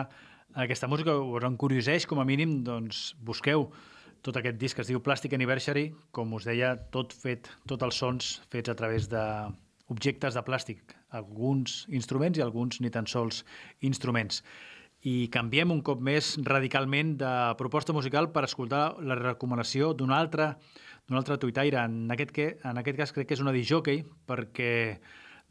[0.58, 3.68] aquesta música o us encurioseix, com a mínim, doncs busqueu
[4.26, 8.00] tot aquest disc que es diu Plastic Anniversary, com us deia, tot fet, tots els
[8.02, 9.22] sons fets a través de
[9.94, 13.44] objectes de plàstic, alguns instruments i alguns ni tan sols
[13.86, 14.40] instruments.
[15.06, 20.56] I canviem un cop més radicalment de proposta musical per escoltar la recomanació d'un altre,
[21.06, 21.84] d'un altre tuitaire.
[21.86, 24.74] En aquest, que, en aquest cas crec que és una disjockey, perquè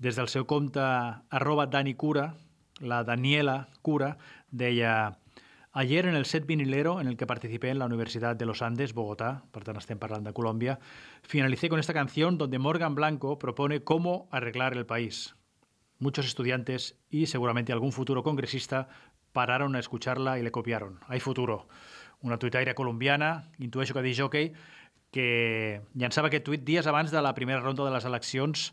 [0.03, 2.33] des del seu compte arroba Dani Cura,
[2.81, 4.19] la Daniela Cura,
[4.51, 5.19] deia
[5.77, 8.95] Ayer en el set vinilero en el que participé en la Universidad de los Andes,
[8.95, 10.79] Bogotá, per tant parlant de Colòmbia,
[11.23, 15.35] finalicé con esta canción donde Morgan Blanco propone cómo arreglar el país.
[15.99, 18.87] Muchos estudiantes y seguramente algún futuro congresista
[19.33, 21.01] pararon a escucharla y le copiaron.
[21.09, 21.67] Hay futuro.
[22.21, 24.53] Una tuitaire colombiana, intueixo que diu jockey,
[25.11, 28.71] que llançava aquest tuit dies abans de la primera ronda de les eleccions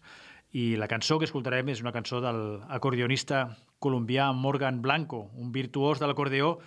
[0.51, 3.45] i la cançó que escoltarem és una cançó del acordionista
[3.79, 6.57] colombià Morgan Blanco, un virtuós de l'acordeó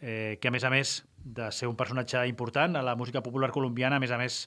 [0.00, 3.50] eh, que a més a més de ser un personatge important a la música popular
[3.52, 4.46] colombiana, a més a més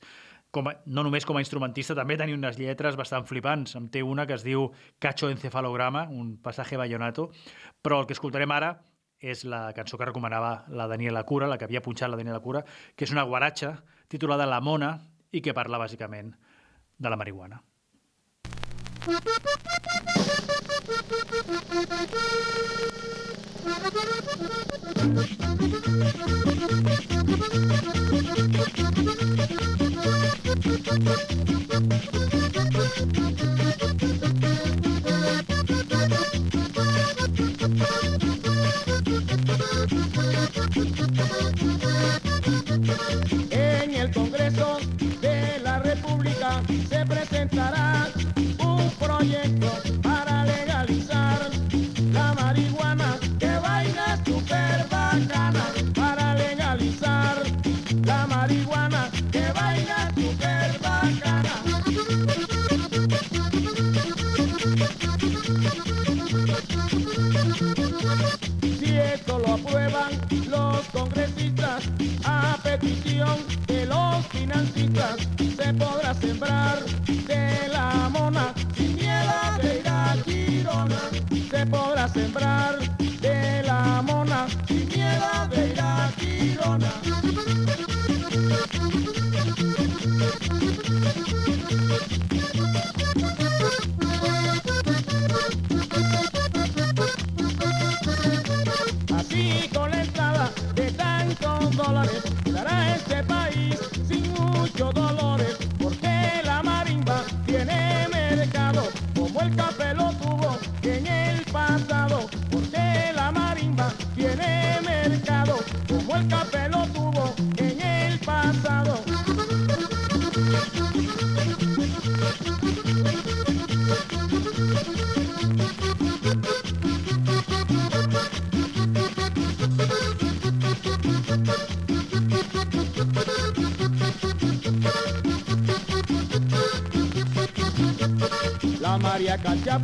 [0.51, 3.75] com a, no només com a instrumentista, també tenia unes lletres bastant flipants.
[3.77, 7.29] Em té una que es diu Cacho encefalograma, un passatge vallonato,
[7.85, 8.73] però el que escoltarem ara
[9.19, 12.63] és la cançó que recomanava la Daniela Cura, la que havia punxat la Daniela Cura,
[12.95, 13.75] que és una guaratxa
[14.07, 14.95] titulada La Mona
[15.29, 16.33] i que parla bàsicament
[16.97, 17.61] de la marihuana.
[19.09, 19.29] En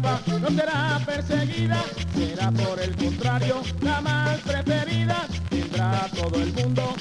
[0.06, 1.84] No será perseguida,
[2.16, 5.26] será por el contrario la más preferida.
[5.49, 6.95] Tendrá todo el mundo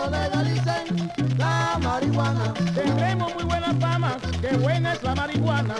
[0.00, 5.74] cuando legalicen la marihuana, tendremos muy buena fama, que buena es la marihuana.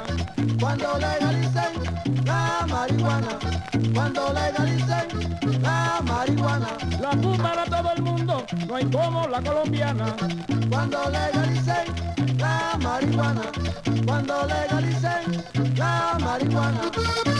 [0.60, 3.38] Cuando legalicen la marihuana,
[3.94, 6.68] cuando legalicen la marihuana,
[7.00, 10.14] la para todo el mundo, no hay como la colombiana.
[10.68, 13.42] Cuando legalicen la marihuana,
[14.04, 15.44] cuando legalicen
[15.76, 17.39] la marihuana.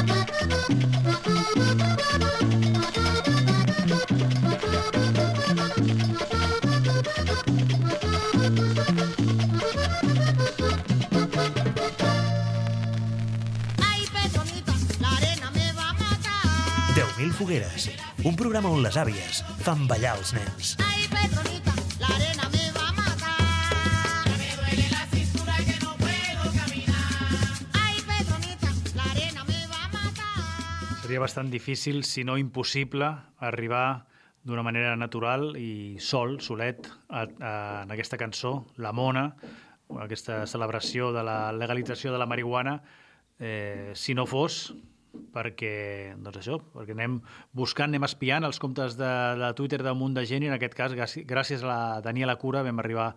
[17.50, 17.90] Fogueres,
[18.22, 20.68] un programa on les àvies fan ballar els nens.
[20.86, 24.28] Ay, Petronita, la arena me va matar.
[24.38, 27.08] Me duele la cintura que no puedo caminar.
[27.74, 31.00] Ay, Petronita, la arena me va matar.
[31.02, 34.06] Seria bastant difícil, si no impossible, arribar
[34.46, 39.26] d'una manera natural i sol, solet, a, a, en aquesta cançó, La Mona,
[39.98, 42.78] aquesta celebració de la legalització de la marihuana,
[43.40, 44.68] eh, si no fos
[45.34, 47.18] perquè, doncs això, perquè anem
[47.56, 50.76] buscant, anem espiant els comptes de, de Twitter d'un munt de gent i en aquest
[50.78, 53.12] cas, gràcies, a la Daniela Cura, vam arribar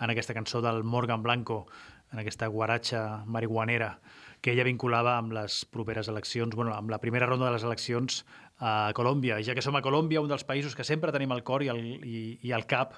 [0.00, 1.64] en aquesta cançó del Morgan Blanco,
[2.12, 3.96] en aquesta guaratxa marihuanera
[4.40, 8.20] que ella vinculava amb les properes eleccions, bueno, amb la primera ronda de les eleccions
[8.62, 9.40] a Colòmbia.
[9.40, 11.70] I ja que som a Colòmbia, un dels països que sempre tenim al cor i
[11.72, 12.94] al, i, i al cap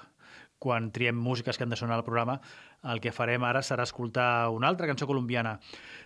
[0.59, 2.41] quan triem músiques que han de sonar al programa,
[2.83, 5.57] el que farem ara serà escoltar una altra cançó colombiana.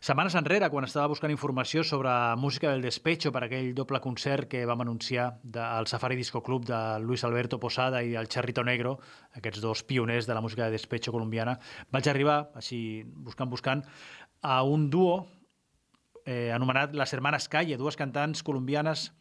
[0.01, 4.65] Setmanes enrere, quan estava buscant informació sobre música del despecho per aquell doble concert que
[4.65, 8.97] vam anunciar del Safari Disco Club de Luis Alberto Posada i el Charrito Negro,
[9.37, 11.59] aquests dos pioners de la música de despecho colombiana,
[11.91, 13.85] vaig arribar, així buscant, buscant,
[14.41, 15.27] a un duo
[16.25, 19.11] eh, anomenat Les Hermanas Calle, dues cantants colombianes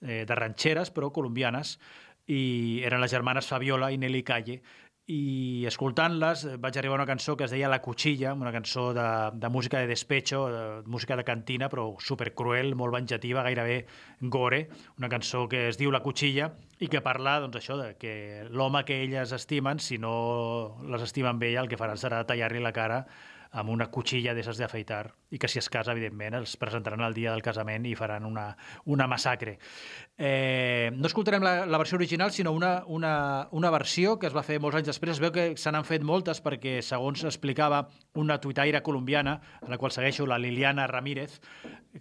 [0.00, 1.78] eh, de ranxeres, però colombianes,
[2.26, 4.62] i eren les germanes Fabiola i Nelly Calle,
[5.06, 8.86] i escoltant-les eh, vaig arribar a una cançó que es deia La Cuchilla, una cançó
[8.96, 9.04] de,
[9.36, 13.84] de música de despecho, de música de cantina, però supercruel, molt venjativa, gairebé
[14.32, 14.62] gore,
[14.96, 18.84] una cançó que es diu La Cuchilla i que parla, doncs això, de que l'home
[18.88, 23.04] que elles estimen, si no les estimen bé, el que faran serà tallar-li la cara
[23.54, 27.32] amb una cuchilla d'esses d'afeitar i que si es casa, evidentment, els presentaran el dia
[27.32, 28.48] del casament i faran una,
[28.90, 29.56] una massacre.
[30.18, 33.14] Eh, no escoltarem la, la versió original, sinó una, una,
[33.52, 35.16] una versió que es va fer molts anys després.
[35.16, 37.84] Es veu que se n'han fet moltes perquè, segons explicava
[38.18, 41.40] una tuitaire colombiana, a la qual segueixo, la Liliana Ramírez,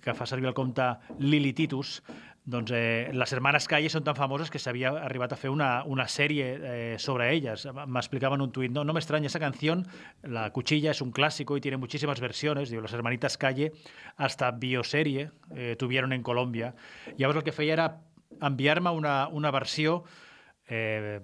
[0.02, 0.90] que fa servir el compte
[1.22, 2.00] Lili Titus,
[2.46, 6.10] doncs eh, les hermanes Calle són tan famoses que s'havia arribat a fer una, una
[6.12, 7.64] sèrie eh, sobre elles.
[7.72, 9.86] M'explicaven un tuit, no, no me extraña esa canción,
[10.24, 13.72] La Cuchilla es un clásico y tiene muchísimas versiones, diu, las hermanitas Calle
[14.18, 16.74] hasta bioserie eh, tuvieron en Colòmbia.
[17.18, 17.88] Llavors el que feia era
[18.42, 20.04] enviar-me una, una versió
[20.68, 21.22] eh,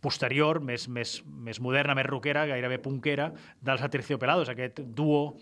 [0.00, 5.36] posterior, més, més, més moderna, més rockera, gairebé punkera, dels Aterciopelados, aquest duo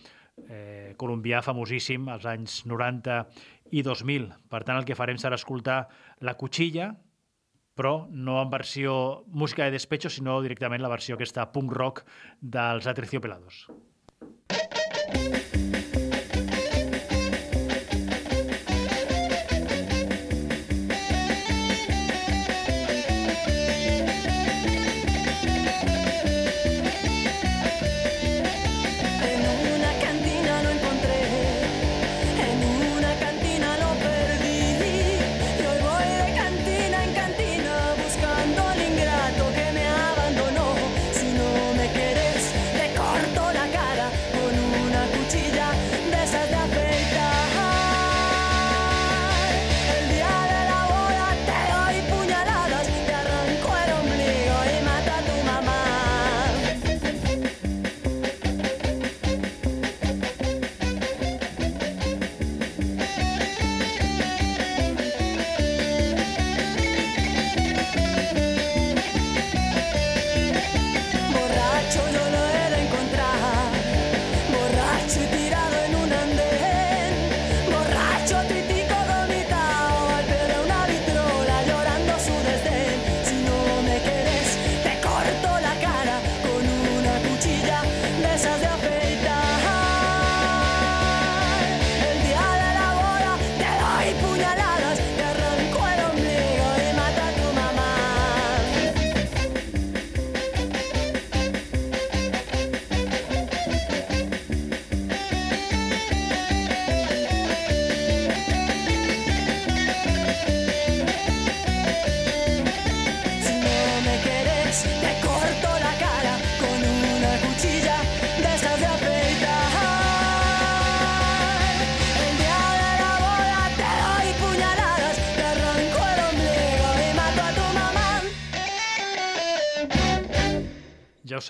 [0.48, 3.22] eh, colombià famosíssim als anys 90
[3.70, 4.30] i 2000.
[4.50, 5.84] Per tant, el que farem serà escoltar
[6.20, 6.92] La Cuchilla,
[7.78, 12.04] però no en versió música de despecho, sinó directament la versió aquesta punk rock
[12.40, 13.66] dels Aterciopelados.
[14.50, 15.69] En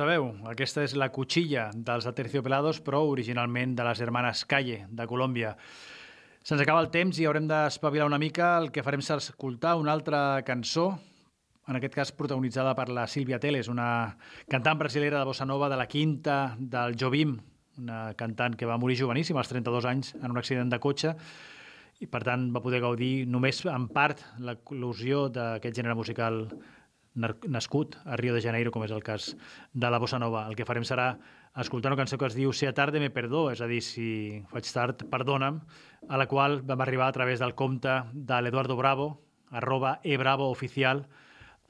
[0.00, 5.50] sabeu, aquesta és la cuchilla dels Aterciopelados, però originalment de les hermanes Calle, de Colòmbia.
[6.40, 8.54] Se'ns acaba el temps i haurem d'espavilar una mica.
[8.62, 10.94] El que farem serà escoltar una altra cançó,
[11.68, 14.16] en aquest cas protagonitzada per la Sílvia Teles, una
[14.48, 17.36] cantant brasilera de bossa nova de la quinta del Jobim,
[17.84, 21.16] una cantant que va morir joveníssima, als 32 anys, en un accident de cotxe,
[22.00, 26.46] i per tant va poder gaudir només en part l'eclusió d'aquest gènere musical
[27.14, 29.34] nascut a Rio de Janeiro, com és el cas
[29.72, 30.46] de la bossa nova.
[30.48, 31.16] El que farem serà
[31.58, 34.42] escoltar una cançó que es diu Si a tarde me perdó, és a dir, si
[34.52, 35.60] faig tard, perdona'm,
[36.08, 39.10] a la qual vam arribar a través del compte de l'Eduardo Bravo,
[39.50, 41.08] arroba ebravo oficial,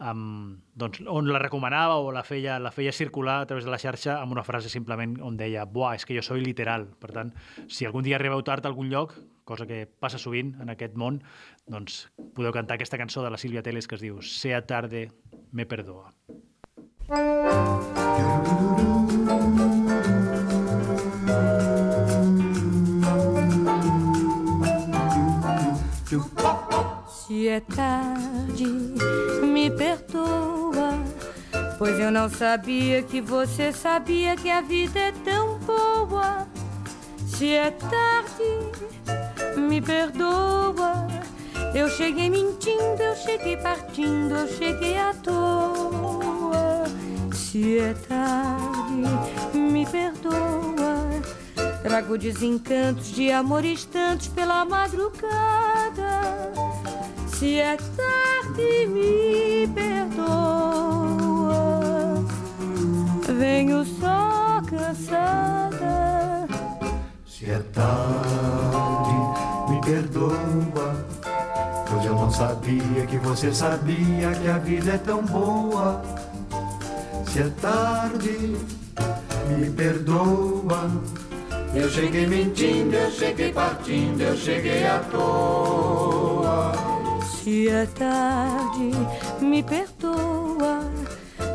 [0.01, 3.79] amb, doncs, on la recomanava o la feia, la feia circular a través de la
[3.79, 6.89] xarxa amb una frase simplement on deia «Buah, és que jo soy literal».
[7.01, 7.35] Per tant,
[7.69, 11.21] si algun dia arribeu tard a algun lloc, cosa que passa sovint en aquest món,
[11.69, 15.11] doncs podeu cantar aquesta cançó de la Sílvia Teles que es diu «Sea tarde,
[15.53, 16.15] me perdoa».
[27.31, 28.65] Se é tarde,
[29.41, 30.99] me perdoa,
[31.79, 36.49] pois eu não sabia que você sabia que a vida é tão boa.
[37.29, 41.07] Se é tarde, me perdoa.
[41.73, 46.83] Eu cheguei mentindo, eu cheguei partindo, eu cheguei à toa.
[47.33, 50.51] Se é tarde, me perdoa.
[51.81, 56.70] Trago desencantos de amores tantos pela madrugada.
[57.41, 60.63] Se é tarde, me perdoa.
[63.39, 66.47] Venho só cansada.
[67.27, 69.15] Se é tarde,
[69.71, 71.07] me perdoa.
[71.89, 76.03] Pois eu não sabia que você sabia que a vida é tão boa.
[77.27, 78.55] Se é tarde,
[79.49, 80.91] me perdoa.
[81.75, 86.90] Eu cheguei mentindo, eu cheguei partindo, eu cheguei à toa.
[87.43, 88.91] Se é tarde,
[89.41, 90.83] me perdoa.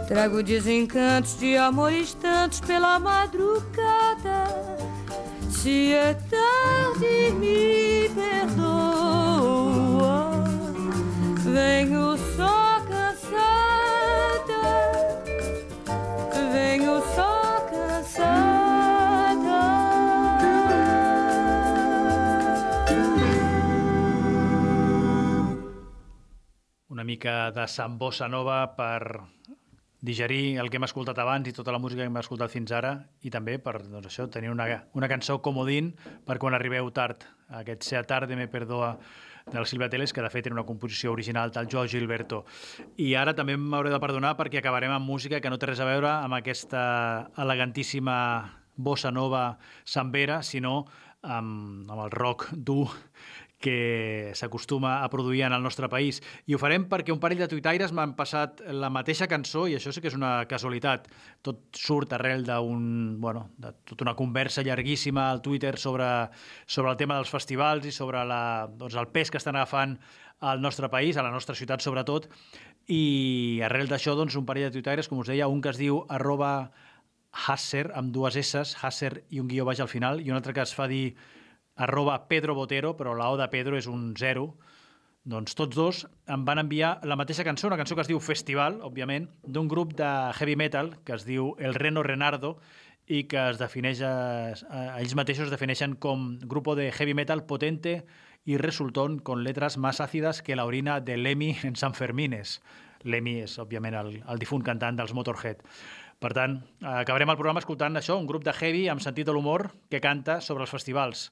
[0.07, 4.47] Trago desencantos de amores tantos pela madrugada.
[5.51, 9.35] Se é tarde, me perdoa.
[11.53, 12.17] Venho
[27.05, 29.21] mica de Sant Bossa Nova per
[30.05, 32.93] digerir el que hem escoltat abans i tota la música que hem escoltat fins ara
[33.25, 35.93] i també per doncs això tenir una, una cançó comodín
[36.25, 37.25] per quan arribeu tard.
[37.61, 38.95] Aquest Sea tarde me perdoa
[39.51, 42.43] del Silvia Teles, que de fet era una composició original del Joao Gilberto.
[42.97, 45.89] I ara també m'hauré de perdonar perquè acabarem amb música que no té res a
[45.89, 46.85] veure amb aquesta
[47.37, 48.17] elegantíssima
[48.75, 50.85] bossa nova sambera, sinó
[51.21, 52.89] amb, amb el rock dur
[53.65, 56.21] que s'acostuma a produir en el nostre país.
[56.45, 59.93] I ho farem perquè un parell de tuitaires m'han passat la mateixa cançó, i això
[59.93, 61.07] sí que és una casualitat.
[61.45, 66.09] Tot surt arrel d'un, bueno, de tota una conversa llarguíssima al Twitter sobre,
[66.65, 69.97] sobre el tema dels festivals i sobre la, doncs, el pes que estan agafant
[70.45, 72.27] al nostre país, a la nostra ciutat sobretot,
[72.91, 76.03] i arrel d'això, doncs, un parell de tuitaires, com us deia, un que es diu
[76.09, 76.69] arroba
[77.47, 80.63] Hasser, amb dues S's, Hasser i un guió baix al final, i un altre que
[80.63, 81.15] es fa dir
[81.75, 84.55] arroba Pedro Botero, però la O de Pedro és un zero,
[85.25, 88.77] doncs tots dos em van enviar la mateixa cançó, una cançó que es diu Festival,
[88.85, 92.55] òbviament, d'un grup de heavy metal que es diu El Reno Renardo
[93.09, 98.05] i que es defineix, a, a, ells mateixos defineixen com grupo de heavy metal potente
[98.45, 102.61] y resultón con letras más ácidas que la orina de Lemmy en San Fermines.
[103.01, 105.61] Lemmy és, òbviament, el, el difunt cantant dels Motorhead.
[106.21, 109.71] Per tant, acabarem el programa escoltant això, un grup de heavy amb sentit de l'humor
[109.89, 111.27] que canta sobre els festivals.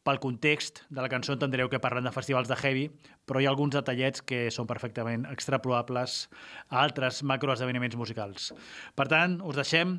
[0.00, 2.86] Pel context de la cançó entendreu que parlen de festivals de heavy,
[3.28, 6.22] però hi ha alguns detallets que són perfectament extrapolables
[6.70, 8.48] a altres macroesdeveniments musicals.
[8.96, 9.98] Per tant, us deixem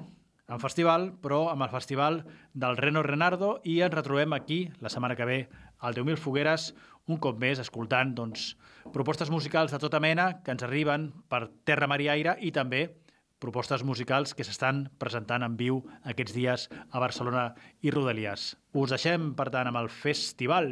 [0.51, 2.23] en festival, però amb el festival
[2.53, 5.37] del Reno Renardo i ens retrobem aquí la setmana que ve
[5.79, 6.71] al 10.000 Fogueres,
[7.07, 8.55] un cop més escoltant doncs,
[8.93, 12.87] propostes musicals de tota mena que ens arriben per terra, mar i aire i també
[13.41, 15.81] propostes musicals que s'estan presentant en viu
[16.13, 17.49] aquests dies a Barcelona
[17.81, 18.51] i Rodalies.
[18.77, 20.69] Us deixem, per tant, amb el festival.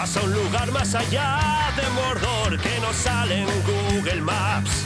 [0.00, 4.84] Vas a un lugar más allá de Mordor que no sale en Google Maps.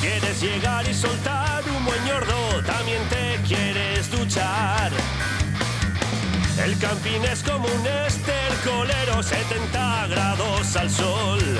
[0.00, 4.92] Quieres llegar y soltar un buen ñordo, también te quieres duchar.
[6.64, 11.58] El camping es como un estercolero, 70 grados al sol.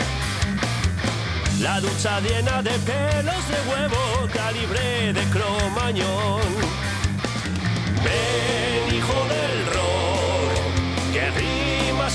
[1.59, 6.43] La ducha llena de pelos de huevo, calibre de cromañón.
[8.05, 9.32] Ven, hijo rimas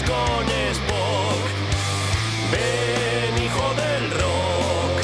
[0.07, 1.43] con Spock.
[2.51, 5.01] Ven, hijo del rock.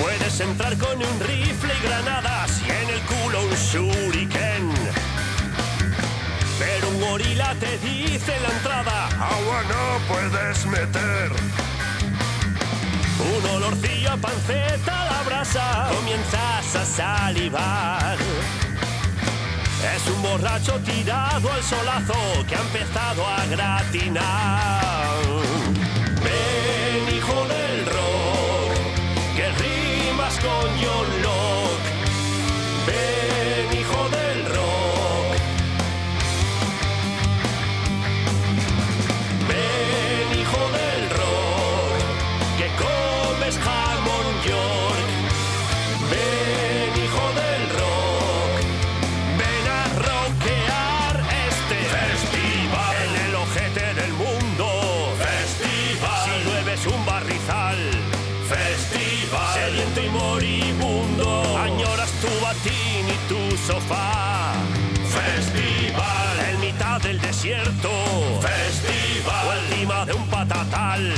[0.00, 4.70] Puedes entrar con un rifle y granadas y en el culo un shuriken.
[6.90, 11.30] Un gorila te dice la entrada, agua no puedes meter.
[13.18, 18.18] Un olorcillo a panceta a la brasa, comienzas a salivar.
[19.82, 22.12] Es un borracho tirado al solazo
[22.46, 25.10] que ha empezado a gratinar.
[65.08, 66.40] Festival.
[66.50, 67.90] En mitad del desierto,
[68.40, 69.46] festival.
[69.46, 71.12] O encima de un patatal,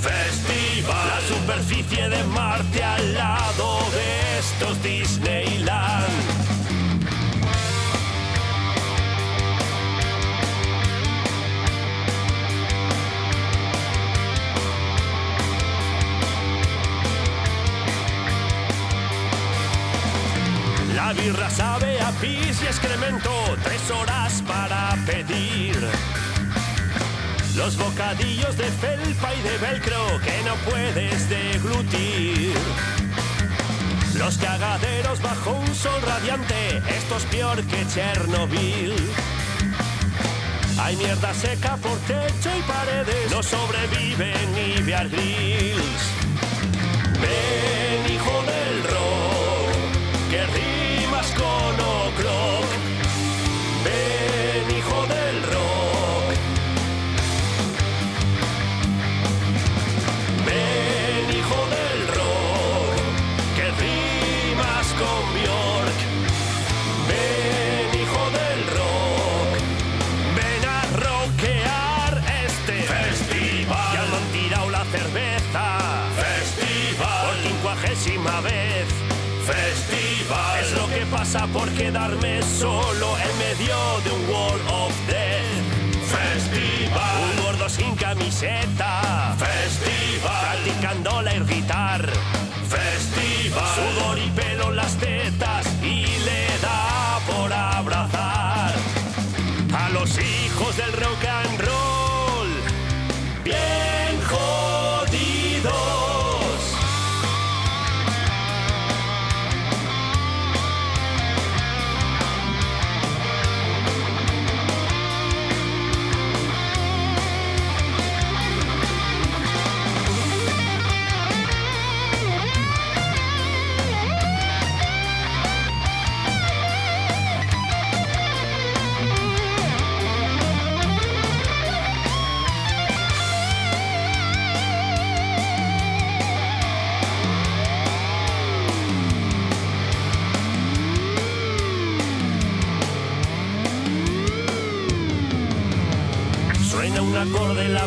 [0.00, 1.08] festival.
[1.08, 6.39] La superficie de Marte al lado de estos Disneyland.
[21.12, 23.30] Birra sabe a pis y excremento,
[23.64, 25.76] tres horas para pedir.
[27.56, 32.54] Los bocadillos de felpa y de velcro que no puedes deglutir.
[34.14, 38.94] Los cagaderos bajo un sol radiante, esto es peor que Chernobyl.
[40.78, 46.20] Hay mierda seca por techo y paredes, no sobreviven ni Bear Grylls.
[81.52, 86.02] Por quedarme solo en medio de un World of Death.
[86.08, 87.22] Festival.
[87.22, 89.36] Un gordo sin camiseta.
[89.38, 90.58] Festival.
[90.64, 92.10] Practicando la irritar.
[92.68, 93.64] Festival.
[93.76, 98.74] Sudor y pelo en las tetas y le da por abrazar
[99.72, 100.29] a los hijos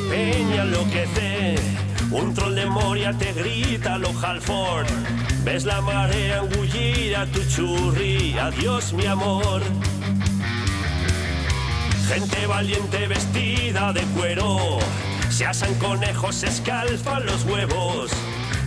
[0.10, 1.56] peña, enloquece.
[2.12, 4.88] Un troll de Moria te grita lo Halford.
[5.44, 8.38] Ves la marea engullir a tu churri.
[8.38, 9.62] Adiós, mi amor.
[12.08, 14.80] Gente valiente vestida de cuero.
[15.30, 18.12] Se asan conejos, se escalfan los huevos.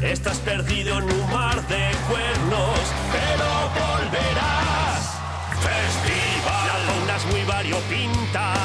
[0.02, 2.80] Estás perdido en un mar de cuernos,
[3.12, 5.16] pero volverás.
[5.62, 6.66] Festival.
[6.66, 8.55] La fauna es muy variopinta.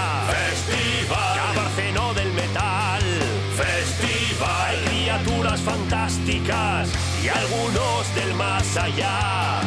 [7.24, 9.61] Y algunos del más allá.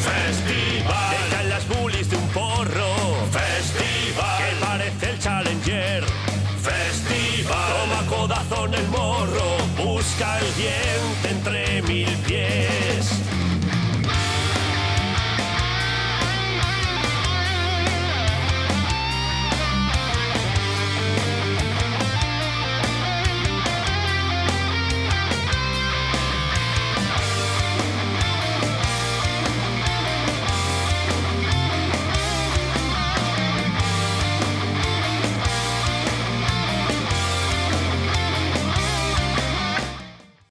[0.00, 1.10] Festival.
[1.10, 2.94] Te caen las bullies de un porro.
[3.30, 4.38] Festival.
[4.38, 6.04] Que parece el Challenger.
[6.62, 7.72] Festival.
[7.72, 9.56] Toma codazo en el morro.
[9.76, 11.13] Busca el pies.